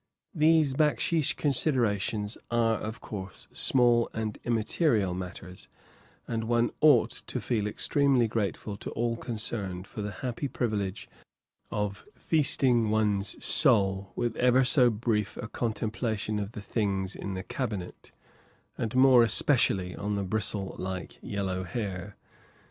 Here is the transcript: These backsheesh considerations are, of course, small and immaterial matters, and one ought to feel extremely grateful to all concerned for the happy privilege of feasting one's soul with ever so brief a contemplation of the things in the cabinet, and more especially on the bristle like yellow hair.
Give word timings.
These 0.33 0.73
backsheesh 0.73 1.35
considerations 1.35 2.35
are, 2.49 2.73
of 2.79 3.01
course, 3.01 3.47
small 3.53 4.09
and 4.15 4.39
immaterial 4.43 5.13
matters, 5.13 5.67
and 6.27 6.45
one 6.45 6.71
ought 6.81 7.11
to 7.27 7.39
feel 7.39 7.67
extremely 7.67 8.27
grateful 8.27 8.77
to 8.77 8.89
all 8.93 9.15
concerned 9.15 9.85
for 9.85 10.01
the 10.01 10.11
happy 10.25 10.47
privilege 10.47 11.07
of 11.69 12.03
feasting 12.15 12.89
one's 12.89 13.45
soul 13.45 14.11
with 14.15 14.35
ever 14.37 14.63
so 14.63 14.89
brief 14.89 15.37
a 15.37 15.47
contemplation 15.47 16.39
of 16.39 16.53
the 16.53 16.61
things 16.63 17.15
in 17.15 17.35
the 17.35 17.43
cabinet, 17.43 18.11
and 18.79 18.95
more 18.95 19.21
especially 19.21 19.95
on 19.95 20.15
the 20.15 20.23
bristle 20.23 20.75
like 20.79 21.19
yellow 21.21 21.63
hair. 21.63 22.15